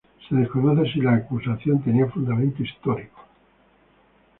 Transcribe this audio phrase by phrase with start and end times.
[0.27, 3.21] Se desconoce si la acusación tenía fundamento histórico.